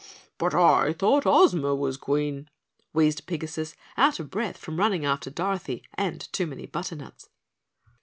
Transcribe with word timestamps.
"But 0.39 0.55
I 0.55 0.93
thought 0.93 1.27
Ozma 1.27 1.75
was 1.75 1.95
Queen?" 1.95 2.49
wheezed 2.91 3.27
Pigasus 3.27 3.75
out 3.95 4.19
of 4.19 4.31
breath 4.31 4.57
from 4.57 4.77
running 4.79 5.05
after 5.05 5.29
Dorothy 5.29 5.83
and 5.95 6.21
too 6.33 6.47
many 6.47 6.65
butternuts. 6.65 7.29